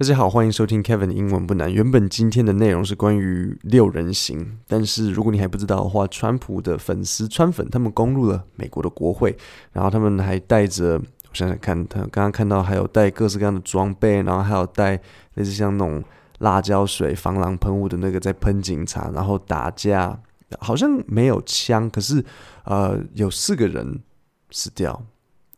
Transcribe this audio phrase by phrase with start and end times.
[0.00, 1.70] 大家好，欢迎收听 Kevin 英文不难。
[1.70, 9.36] 原本今天的内容是关于六人行，但是如果你还不知道的话，川普的粉丝川粉他们攻入了美国的国会，
[9.74, 14.98] 然后他们还带着，我想想看，他刚刚看到还有带各式各样的装备，然后还有带
[15.34, 16.02] 类似像那种
[16.38, 20.18] 辣椒水、防狼喷雾的那个在喷警察，然后打架，
[20.60, 22.24] 好像没有枪，可是
[22.64, 24.00] 呃有四个人
[24.50, 25.04] 死掉。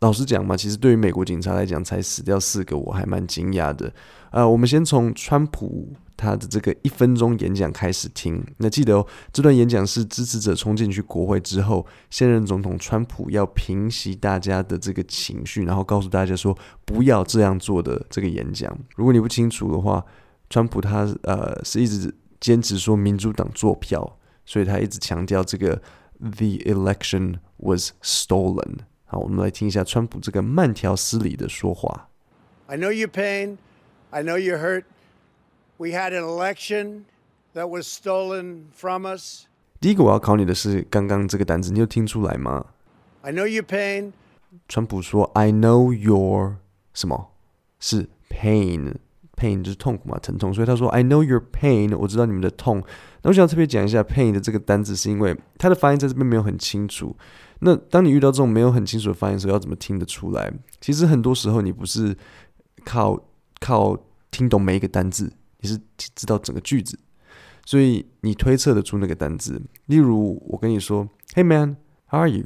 [0.00, 3.92] 老实讲嘛，其实对于美国警察来讲，才死掉四个，我还蛮惊讶的。
[4.30, 8.42] 呃，我们先从川普他的这个一分钟演讲开始听。
[8.58, 18.74] 那记得哦，这段演讲是支持者冲进去国会之后，现任总统川普要平息大家的这个情绪，然后告诉大家说不要这样做的这个演讲。
[18.96, 20.02] 如果你不清楚的话，
[20.48, 25.74] 川普他呃是一直坚持说民主党作票，所以他一直强调这个
[26.20, 28.78] the election was stolen。
[29.12, 32.08] 好，我们来听一下川普这个慢条斯理的说话。
[32.68, 33.56] I know your pain,
[34.10, 34.84] I know you're hurt.
[35.78, 37.06] We had an election
[37.52, 39.46] that was stolen from us.
[39.80, 42.66] 第一个我要考你的是刚刚这个单词，你有听出来吗
[43.22, 44.12] ？I know your pain.
[44.68, 46.58] 川普说：“I know your
[46.94, 47.32] 什么？
[47.80, 48.94] 是 pain。”
[49.40, 52.82] Pain 就是痛苦嘛，疼痛，所以他说 I know your pain，我知道你们的痛。
[53.22, 57.16] 那我想特别讲一下 pain 的这个单字，是因为它的发音在这边没有很清楚。
[57.60, 60.52] 那当你遇到这种没有很清楚的发音的时候，要怎么听得出来？
[60.80, 62.16] 其实很多时候你不是
[62.84, 63.18] 靠
[63.60, 63.96] 靠
[64.30, 66.98] 听懂每一个单字，你是知道整个句子，
[67.66, 69.60] 所以你推测得出那个单字。
[69.86, 72.44] 例如我跟你说，Hey man，how are you？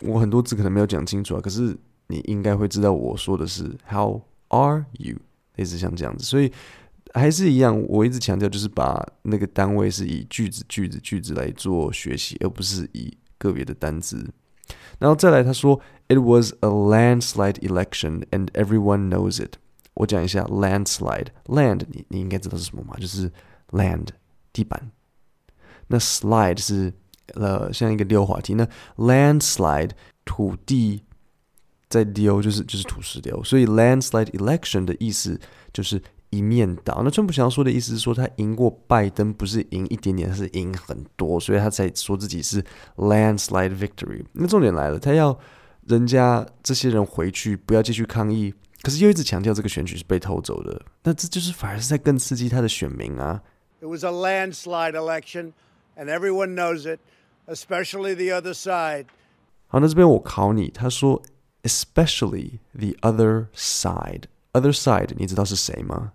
[0.00, 1.76] 我很多字可能没有讲清楚啊，可是
[2.08, 5.16] 你应该会知道我说的是 How are you？
[5.56, 6.50] 类似像这样子，所以
[7.14, 14.26] 还是一样，我一直强调就是把那个单位是以句子、句子、句子来做学习，而不是以个别的单词。
[14.98, 19.54] 然后再来，他说，It was a landslide election and everyone knows it。
[19.94, 22.96] 我讲一下 landslide，land 你你应该知道是什么吗？
[22.98, 23.32] 就是
[23.70, 24.08] land
[24.52, 24.90] 地板。
[25.86, 26.92] 那 slide 是
[27.34, 29.92] 呃像一个溜滑梯，那 landslide
[30.24, 31.02] 土地。
[31.88, 35.38] 在丢就是就是土石流，所以 landslide election 的意思
[35.72, 37.00] 就是一面倒。
[37.04, 42.60] 那川普想要说的意思是说，他赢过拜登不是赢一点点，他是赢很多，所以他才说自己是
[42.96, 44.24] landslide victory。
[44.32, 45.38] 那重点来了，他要
[45.86, 53.40] 人家这些人回去不要继续抗议，可是又一直强调这个选举是被偷走的，那这就是反而是在更刺激他的选民啊。
[53.80, 55.52] It was a landslide election,
[55.96, 56.98] and everyone knows it,
[57.46, 59.06] especially the other side.
[59.68, 61.22] 好，那这边我考你，他说。
[61.63, 64.27] Especially the other side.
[64.53, 66.13] Other side，你知道是谁吗？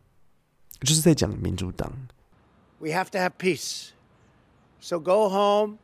[0.81, 1.93] 就是在讲民主党。
[2.81, 3.91] We have to have peace.
[4.81, 5.79] So go home.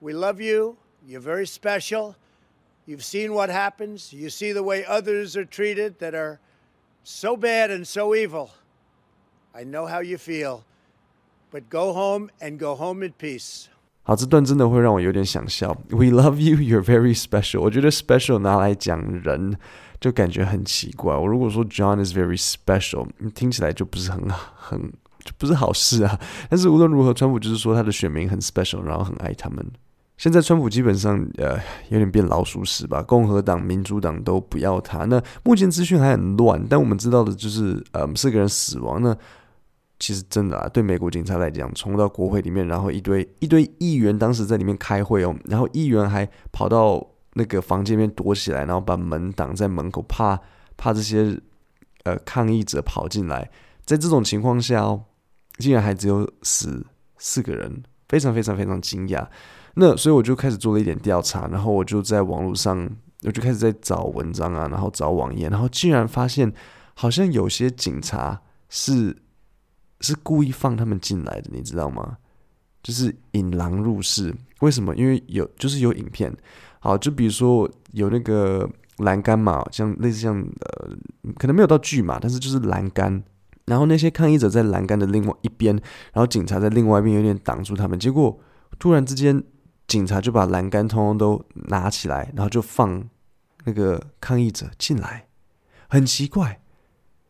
[0.00, 0.76] We love you.
[1.06, 2.14] You're very special.
[2.86, 4.12] You've seen what happens.
[4.12, 6.38] You see the way others are treated that are
[7.04, 8.50] so bad and so evil.
[9.54, 10.64] I know how you feel.
[11.50, 13.68] But go home and go home in peace.
[14.07, 15.75] 好，这段真的会让我有点想笑。
[15.89, 17.61] We love you, you're very special。
[17.61, 19.57] 我觉得 special 拿来讲人，
[19.99, 21.15] 就感觉很奇怪。
[21.15, 26.19] 我如果说 John is very special，听起来就不是很很就不是好事啊。
[26.47, 29.65] 但是无论如何，川普就是说他的选民很 special，然后很爱他们。
[30.17, 31.57] 现在川普基本上呃
[31.89, 35.05] 有点变老鼠屎吧，共和党、民主党都不要他。
[35.05, 39.17] 那目前资讯还很乱，但我们知道的就是呃四个人死亡呢。
[39.97, 47.01] 其实真的啊，对美国警察来讲，冲到国会里面，然后一堆一堆议员当时在里面开会哦，然后议员还跑到
[47.33, 50.37] 那个房间里面躲起来，然后把门挡在门口，怕
[50.75, 51.39] 怕这些
[52.03, 53.49] 呃抗议者跑进来。
[53.85, 55.05] 在这种情况下哦，
[55.59, 56.85] 竟然还只有死
[57.17, 59.25] 四个人，非常非常非常惊讶。
[59.75, 62.89] 那所以我就开始做了一点调查，然后我就在网络上，
[63.23, 66.51] 我就开始在找文章啊，然后找网页，然后竟然发现
[66.95, 69.15] 好像有些警察是。
[70.01, 72.17] 是故意放他们进来的，你知道吗？
[72.83, 74.33] 就是引狼入室。
[74.61, 74.95] 为什么？
[74.95, 76.35] 因为有，就是有影片。
[76.79, 80.95] 好，就比如说有那个栏杆嘛，像类似像呃，
[81.37, 83.23] 可能没有到巨嘛，但是就是栏杆。
[83.65, 85.73] 然后那些抗议者在栏杆的另外一边，
[86.13, 87.97] 然后警察在另外一边有点挡住他们。
[87.97, 88.39] 结果
[88.77, 89.43] 突然之间，
[89.87, 93.03] 警察就把栏杆通通都拿起来，然后就放
[93.63, 95.27] 那个抗议者进来，
[95.89, 96.61] 很奇怪。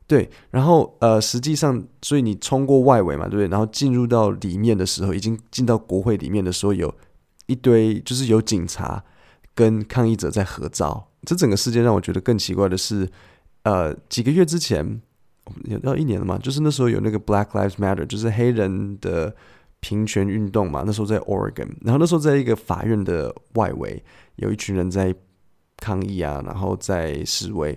[0.07, 3.47] 对，然后呃，实际上，所以你冲过外围嘛，对不对？
[3.47, 6.93] 然后进入到里面的时候，已经进到国会里面的时候，有
[7.47, 9.03] 一堆就是有警察
[9.55, 11.07] 跟抗议者在合照。
[11.23, 13.09] 这整个事件让我觉得更奇怪的是，
[13.63, 15.01] 呃，几个月之前，
[15.63, 19.35] 有到一年了嘛，就是那时候有那个 Black Lives Matter，就是黑人的
[19.79, 20.83] 平权运动嘛。
[20.85, 24.03] 那时候在 Oregon，然后那时候在一个法院的外围，
[24.35, 25.15] 有一群人在
[25.77, 27.75] 抗议啊，然后在示威，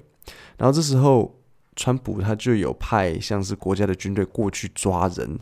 [0.59, 1.35] 然后这时候。
[1.79, 5.39] 川普他就有派像是国家的军队过去抓人，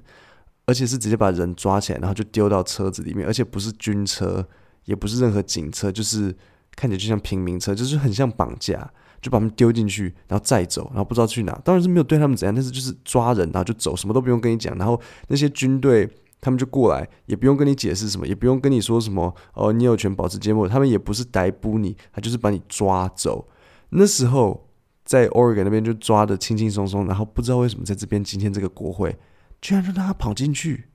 [0.67, 4.47] 而且是直接把人抓起来，然后就丢到车子里面，而且不是军车，
[4.85, 6.37] 也不是任何警车，就是
[6.77, 8.79] 看起来就像平民车，就是很像绑架，
[9.23, 11.59] 就把他们丢进去，然后再走，然后不知道去哪。
[11.65, 14.77] 当然是没有对他们怎样，但是就是抓人，然后就走，什么都不用跟你讲。
[14.77, 16.07] 然后那些军队
[16.43, 20.69] 他们就过来，也不用跟你解释什么，也不用跟你说什么哦，你有权保持缄默。
[20.69, 23.49] 他们也不是逮捕你，他就是把你抓走。
[23.89, 24.66] 那时候。
[25.07, 29.17] 在 Oregon 那边就抓得轻轻松松，然后不知道为什么在这边今天这个国会
[29.63, 30.89] 居然让他跑进去。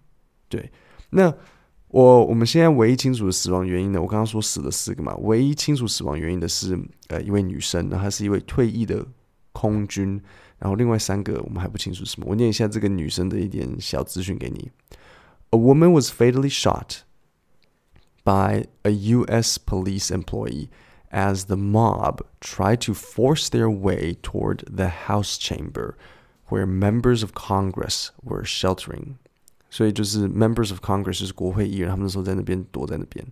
[0.49, 0.69] 对，
[1.11, 1.33] 那
[1.87, 4.01] 我我们现在唯一清楚的死亡原因呢？
[4.01, 6.77] 我刚刚说死了四个嘛，唯一清楚死亡原因的是
[7.07, 9.05] 呃一位女生，然后她是一位退役的
[9.53, 10.21] 空军，
[10.59, 12.27] 然后另外三个我们还不清楚什么。
[12.29, 14.69] 我念一下这个女生的一点小资讯给你
[15.51, 16.99] ：A woman was fatally shot
[18.23, 19.57] by a U.S.
[19.57, 20.67] police employee.
[21.12, 25.94] As the mob tried to force their way toward the House chamber,
[26.48, 29.14] where members of Congress were sheltering，
[29.70, 33.24] 所以就是 members of Congress 就是国会议员，他们那时候在那边躲在那边。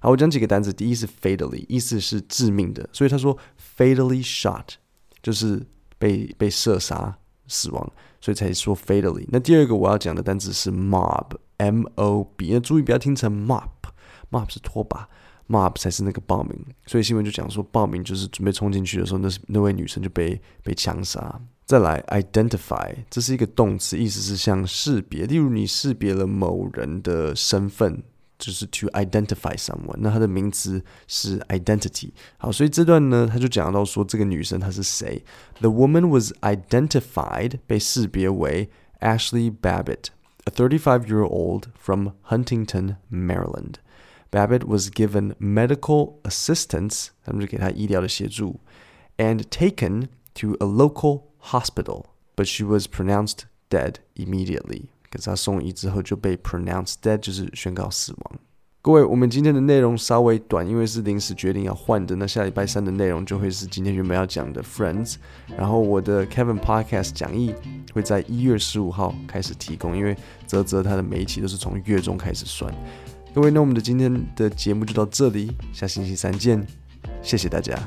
[0.00, 3.36] 好，我讲几个单词，第一是 fatally，意思是致命的，所以他说
[3.76, 4.74] fatally shot
[5.20, 5.66] 就是
[5.98, 7.18] 被被射杀
[7.48, 9.26] 死亡，所以才说 fatally。
[9.28, 15.08] 那第二个我要讲的单词是 mob，m o b，那注意不要听成 mop，mop 是拖把。
[15.51, 21.41] Mob 才是那个暴民，所以新闻就讲说，暴民就是准备冲进去的时候，那那位女生就被被枪杀。
[21.65, 28.01] 再来，identify，这是一个动词，意思是像识别，例如你识别了某人的身份，
[28.37, 32.11] 就是 to identify someone，那他的名词是 identity。
[32.37, 35.23] 好，所以这段呢，他就讲到说，这个女生她是谁
[35.59, 38.69] ？The woman was identified，被识别为
[38.99, 43.75] Ashley Babbitt，a thirty-five-year-old from Huntington, Maryland。
[44.30, 48.60] Babbitt was given medical assistance，他们就给他医疗的协助，
[49.16, 54.86] and taken to a local hospital，but she was pronounced dead immediately。
[55.10, 58.38] 可是他送医之后就被 pronounced dead，就是宣告死亡。
[58.82, 62.14] 各位，我们今天的内容稍微短，因为是临时决定要换的。
[62.14, 65.16] 那下礼拜三的内容就会是今天原本要讲的 Friends，
[65.56, 67.52] 然后我的 Kevin Podcast 讲义
[67.92, 70.16] 会在一月十五号开始提供，因为
[70.46, 72.72] 啧啧他的每一期都是从月中开始算。
[73.33, 76.65] 各位，那我们的今天的节目就到这里，下星期三见，
[77.21, 77.77] 谢谢大家。